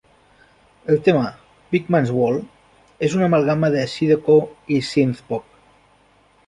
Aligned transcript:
El 0.93 0.97
tema 1.07 1.25
"Beakman's 1.75 2.13
World" 2.19 3.05
és 3.09 3.19
una 3.19 3.29
amalgama 3.31 3.71
de 3.77 3.85
Zydeco 3.95 4.41
i 4.79 4.83
Synthpop. 4.91 5.47